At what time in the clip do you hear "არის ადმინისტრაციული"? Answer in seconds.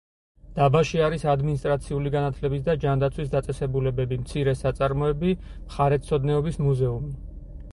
1.07-2.11